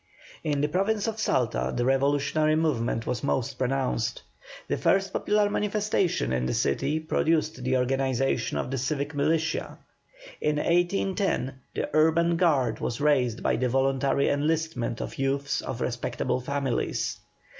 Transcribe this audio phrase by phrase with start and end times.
[0.43, 4.23] In the Province of Salta the revolutionary movement was most pronounced.
[4.67, 9.77] The first popular manifestation in the city produced the organization of the civic militia.
[10.41, 16.39] In 1810 the urban guard was raised by the voluntary enlistment of youths of respectable
[16.41, 17.19] families.